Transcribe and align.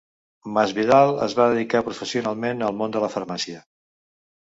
Masvidal 0.55 1.13
es 1.27 1.37
va 1.41 1.47
dedicar 1.53 1.83
professionalment 1.91 2.67
al 2.71 2.83
món 2.83 2.99
de 2.99 3.07
la 3.07 3.15
farmàcia. 3.19 3.65